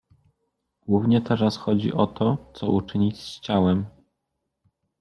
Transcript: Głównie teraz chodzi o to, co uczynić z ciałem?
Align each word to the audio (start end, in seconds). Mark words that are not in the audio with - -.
Głównie 0.87 1.21
teraz 1.21 1.57
chodzi 1.57 1.93
o 1.93 2.07
to, 2.07 2.37
co 2.53 2.71
uczynić 2.71 3.19
z 3.21 3.39
ciałem? 3.39 3.85